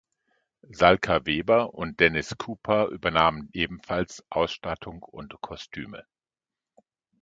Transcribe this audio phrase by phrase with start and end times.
[0.71, 6.07] Salka Weber und Deniz Cooper übernahmen ebenfalls Ausstattung und Kostüme.